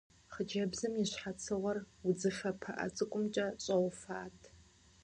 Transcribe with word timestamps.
Хъыджэбзым 0.33 0.93
и 1.03 1.05
щхьэцыгъуэр 1.11 1.77
удзыфэ 2.07 2.51
пыӀэ 2.59 2.87
цӀыкӀумкӀэ 2.95 3.47
щӀэуфат. 3.63 4.39